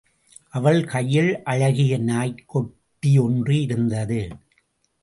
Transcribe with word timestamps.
அவள் 0.49 0.83
கையில் 0.83 1.43
அழகிய 1.43 1.97
நாய்க்குட்டி 1.97 3.17
ஒன்று 3.17 3.61
இருந்தது. 3.61 4.21